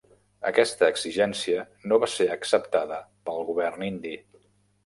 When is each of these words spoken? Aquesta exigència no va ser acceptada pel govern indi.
Aquesta 0.51 0.87
exigència 0.93 1.67
no 1.91 1.99
va 2.05 2.09
ser 2.15 2.27
acceptada 2.37 2.99
pel 3.29 3.47
govern 3.51 3.89
indi. 3.93 4.19